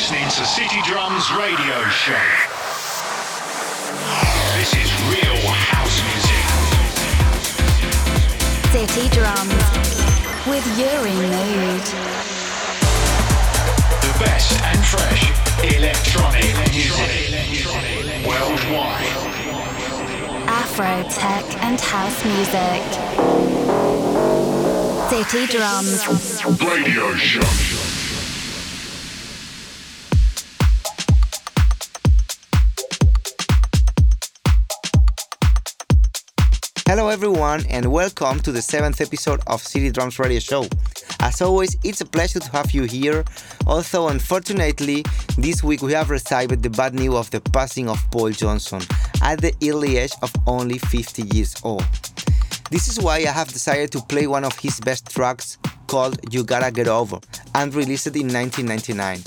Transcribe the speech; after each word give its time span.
listening 0.00 0.28
to 0.30 0.46
City 0.46 0.80
Drums 0.84 1.30
Radio 1.32 1.86
Show. 1.90 2.14
This 4.56 4.72
is 4.72 4.90
real 5.12 5.36
house 5.46 6.00
music. 6.08 6.44
City 8.72 9.10
Drums 9.10 9.52
with 10.48 10.64
Uri 10.80 11.12
Mood. 11.12 11.84
The 14.00 14.12
best 14.24 14.56
and 14.62 14.80
fresh 14.86 15.22
electronic 15.76 16.48
music 16.72 18.26
worldwide. 18.26 19.04
Afro, 20.48 21.04
tech, 21.10 21.44
and 21.62 21.78
house 21.78 22.24
music. 22.24 22.80
City 25.10 25.44
Drums 25.52 26.62
Radio 26.62 27.14
Show. 27.16 27.79
Hello, 37.00 37.08
everyone, 37.08 37.64
and 37.70 37.90
welcome 37.90 38.40
to 38.40 38.52
the 38.52 38.60
seventh 38.60 39.00
episode 39.00 39.40
of 39.46 39.62
City 39.62 39.90
Drums 39.90 40.18
Radio 40.18 40.38
Show. 40.38 40.66
As 41.20 41.40
always, 41.40 41.74
it's 41.82 42.02
a 42.02 42.04
pleasure 42.04 42.40
to 42.40 42.50
have 42.50 42.72
you 42.72 42.82
here. 42.82 43.24
Although, 43.66 44.08
unfortunately, 44.08 45.06
this 45.38 45.64
week 45.64 45.80
we 45.80 45.94
have 45.94 46.10
received 46.10 46.62
the 46.62 46.68
bad 46.68 46.92
news 46.92 47.14
of 47.14 47.30
the 47.30 47.40
passing 47.40 47.88
of 47.88 47.98
Paul 48.10 48.32
Johnson 48.32 48.82
at 49.22 49.40
the 49.40 49.54
early 49.62 49.96
age 49.96 50.12
of 50.20 50.30
only 50.46 50.76
50 50.76 51.22
years 51.34 51.56
old. 51.64 51.86
This 52.70 52.86
is 52.86 53.00
why 53.00 53.16
I 53.16 53.32
have 53.32 53.48
decided 53.48 53.92
to 53.92 54.02
play 54.02 54.26
one 54.26 54.44
of 54.44 54.58
his 54.58 54.78
best 54.78 55.08
tracks 55.08 55.56
called 55.86 56.20
You 56.30 56.44
Gotta 56.44 56.70
Get 56.70 56.86
Over 56.86 57.18
and 57.54 57.74
released 57.74 58.08
it 58.08 58.16
in 58.16 58.30
1999. 58.30 59.22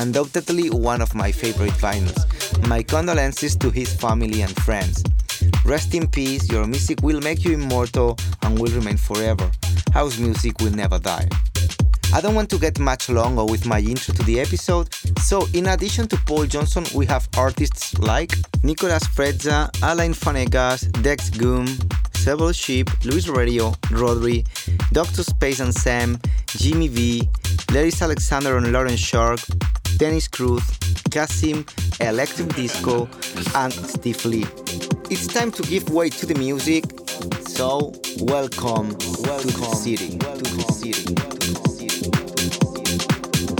Undoubtedly 0.00 0.70
one 0.70 1.02
of 1.02 1.12
my 1.12 1.32
favorite 1.32 1.72
vinyls. 1.72 2.68
My 2.68 2.84
condolences 2.84 3.56
to 3.56 3.70
his 3.70 3.92
family 3.92 4.42
and 4.42 4.54
friends. 4.62 5.02
Rest 5.66 5.94
in 5.94 6.06
peace, 6.06 6.48
your 6.48 6.64
music 6.64 7.02
will 7.02 7.20
make 7.20 7.44
you 7.44 7.52
immortal 7.54 8.16
and 8.42 8.56
will 8.56 8.70
remain 8.70 8.96
forever. 8.96 9.50
House 9.92 10.16
music 10.16 10.60
will 10.60 10.70
never 10.70 10.96
die. 11.00 11.28
I 12.14 12.20
don't 12.20 12.36
want 12.36 12.50
to 12.50 12.58
get 12.58 12.78
much 12.78 13.08
longer 13.08 13.44
with 13.44 13.66
my 13.66 13.80
intro 13.80 14.14
to 14.14 14.22
the 14.22 14.38
episode, 14.38 14.94
so 15.18 15.48
in 15.54 15.66
addition 15.66 16.06
to 16.06 16.16
Paul 16.18 16.46
Johnson, 16.46 16.84
we 16.94 17.04
have 17.06 17.28
artists 17.36 17.98
like 17.98 18.32
Nicolas 18.62 19.08
Frezza, 19.08 19.68
Alain 19.82 20.14
Fanegas, 20.14 20.90
Dex 21.02 21.30
Goom, 21.30 21.66
Several 22.14 22.52
Sheep, 22.52 22.88
Luis 23.04 23.26
Radio, 23.26 23.72
Rodri, 23.90 24.46
Dr. 24.92 25.24
Space 25.24 25.58
and 25.58 25.74
Sam, 25.74 26.20
Jimmy 26.46 26.86
V, 26.86 27.28
Laris 27.74 28.02
Alexander 28.02 28.56
and 28.56 28.72
Lauren 28.72 28.96
Shark, 28.96 29.40
Dennis 29.96 30.28
Cruz, 30.28 30.62
Kasim, 31.10 31.66
Electric 32.00 32.54
Disco, 32.54 33.08
and 33.56 33.72
Steve 33.72 34.24
Lee. 34.24 34.95
It's 35.08 35.28
time 35.28 35.52
to 35.52 35.62
give 35.62 35.88
way 35.90 36.10
to 36.10 36.26
the 36.26 36.34
music, 36.34 36.84
so 37.46 37.92
welcome, 38.18 38.96
welcome 39.20 39.50
to 39.50 39.60
the 39.60 39.76
city, 39.76 40.18
to 40.18 40.26
the 40.42 40.64
city. 40.72 41.14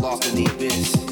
Lost 0.03 0.29
in 0.29 0.35
the 0.45 0.51
abyss. 0.53 1.06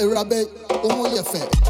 Erabe 0.00 0.46
Omoyefe. 0.82 1.69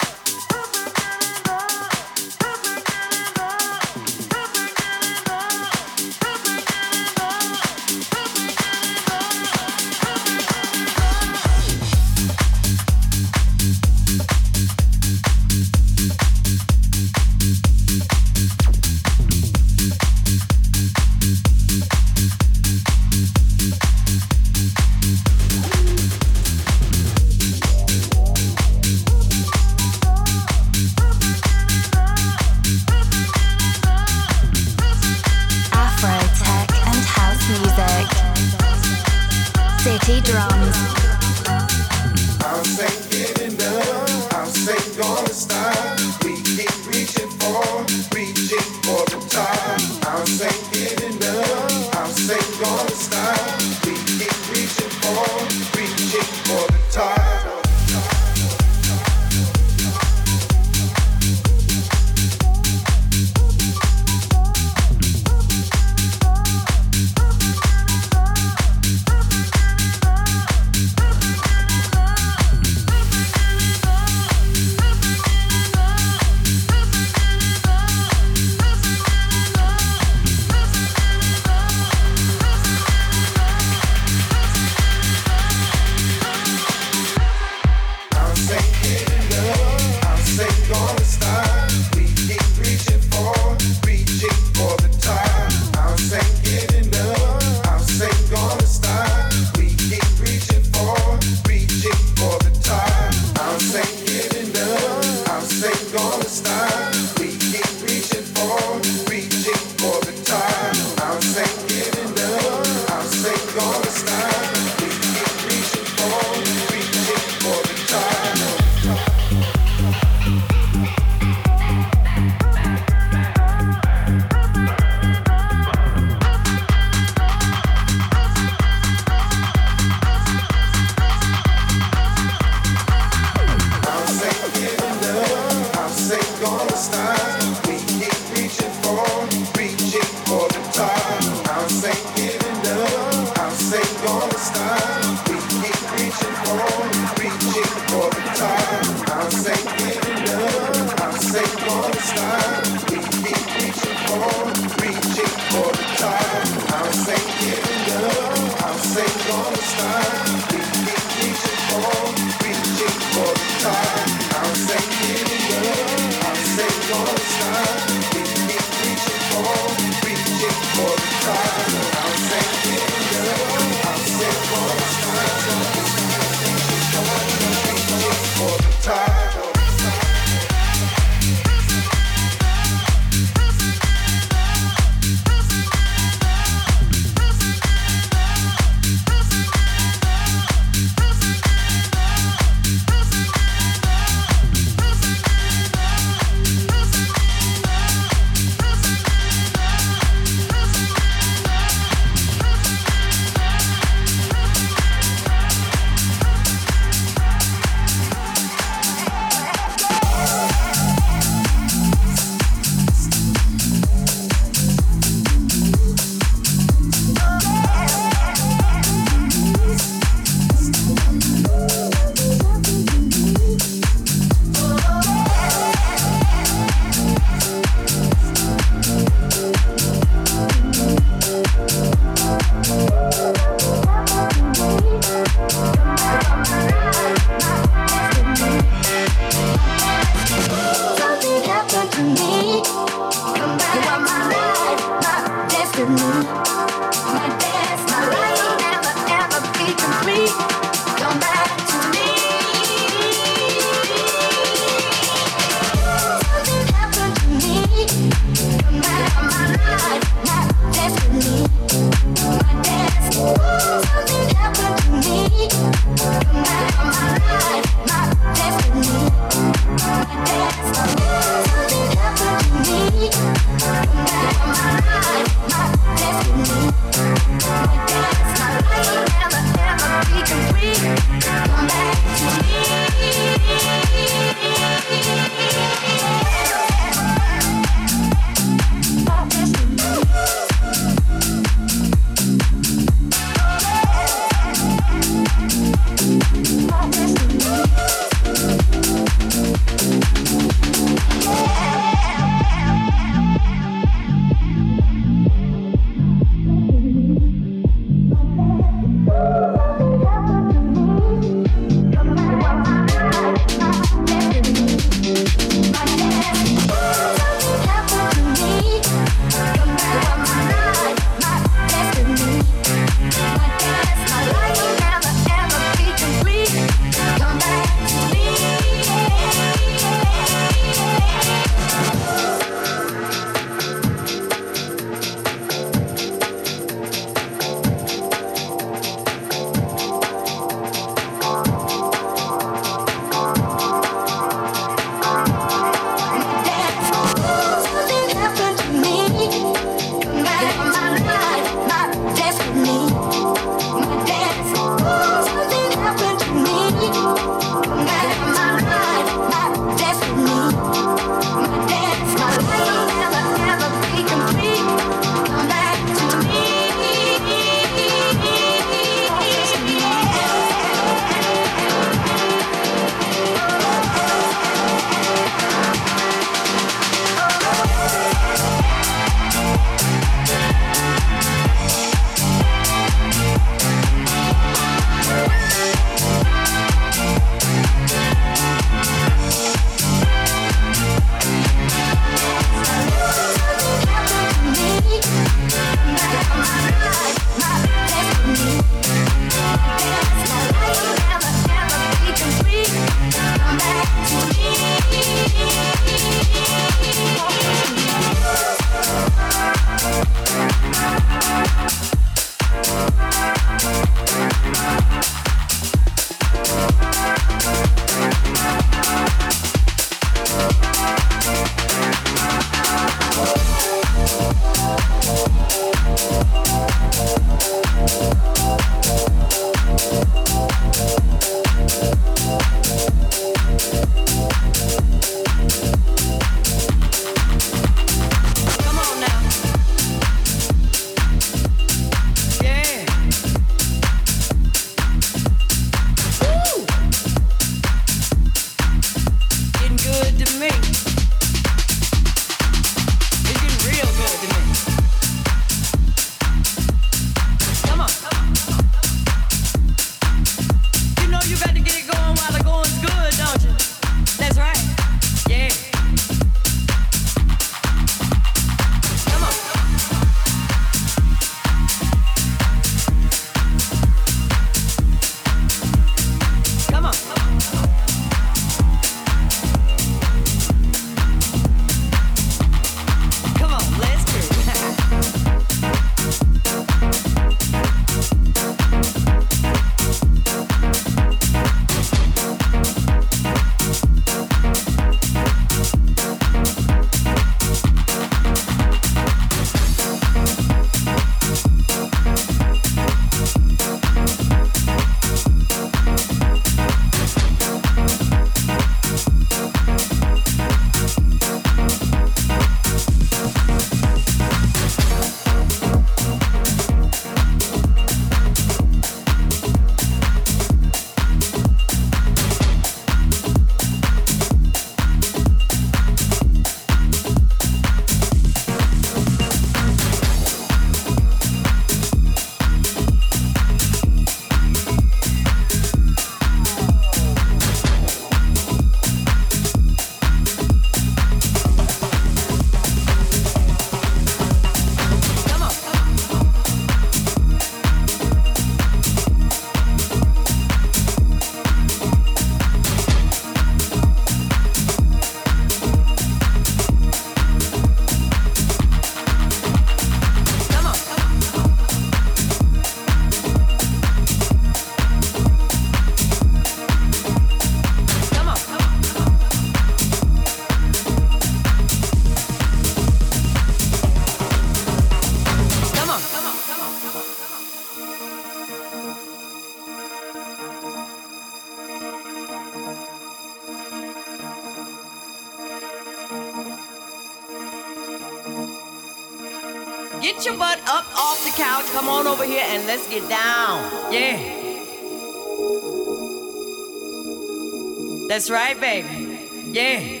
That's 598.18 598.30
right, 598.30 598.60
baby. 598.60 599.52
Yeah. 599.52 600.00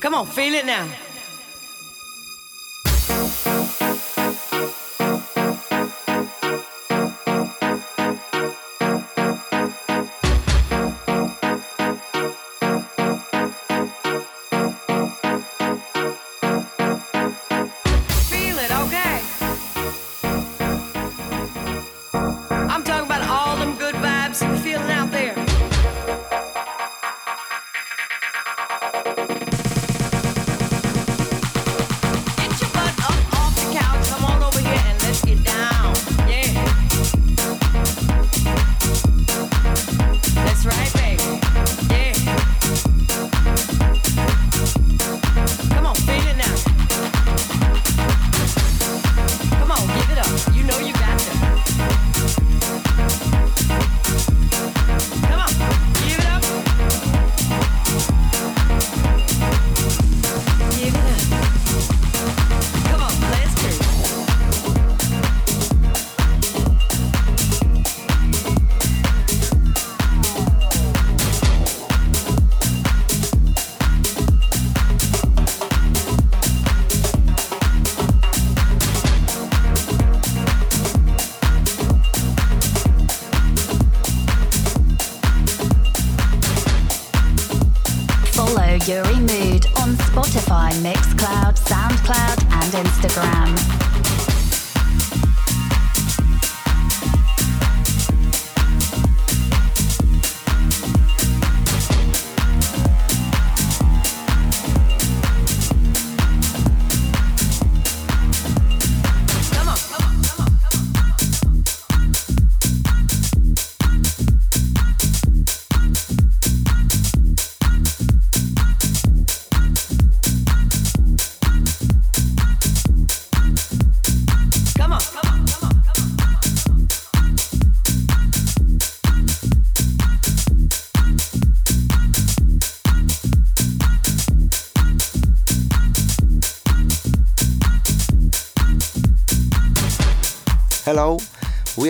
Come 0.00 0.12
on, 0.12 0.26
feel 0.26 0.54
it 0.54 0.66
now. 0.66 0.88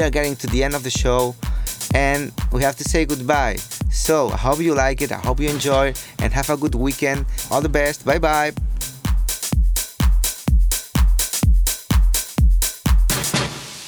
we 0.03 0.07
are 0.07 0.11
getting 0.11 0.35
to 0.35 0.49
the 0.49 0.65
end 0.65 0.75
of 0.75 0.83
the 0.83 0.91
show 0.91 1.33
and 1.95 2.33
we 2.51 2.61
have 2.61 2.75
to 2.75 2.83
say 2.83 3.05
goodbye. 3.05 3.55
So 3.93 4.31
I 4.31 4.37
hope 4.37 4.59
you 4.59 4.75
like 4.75 5.01
it, 5.01 5.13
I 5.13 5.19
hope 5.19 5.39
you 5.39 5.49
enjoy, 5.49 5.95
and 6.19 6.33
have 6.33 6.51
a 6.51 6.57
good 6.57 6.75
weekend. 6.75 7.25
All 7.53 7.61
the 7.61 7.69
best. 7.69 8.05
Bye 8.05 8.19
bye. 8.19 8.53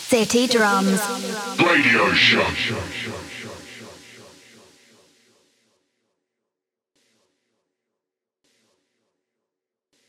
City 0.07 0.47
Drums 0.47 1.03
Radio 1.59 2.12
Show. 2.12 2.47